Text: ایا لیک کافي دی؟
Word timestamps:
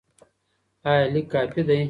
ایا 0.87 1.03
لیک 1.13 1.25
کافي 1.33 1.61
دی؟ 1.67 1.79